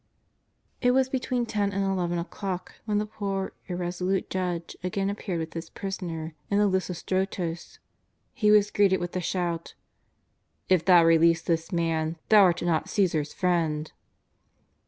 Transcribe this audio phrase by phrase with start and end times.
[0.81, 5.53] It was between ten and eleven o'clock when the poor, irresolute judge again appeared with
[5.53, 7.77] his Prisoner in the Lithostrotos.
[8.33, 9.79] He was greeted with the shout:'^
[10.69, 13.91] If thou release this Man, thou art not Caesar's friend."